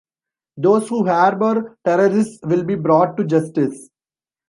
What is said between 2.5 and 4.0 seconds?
be brought to justice.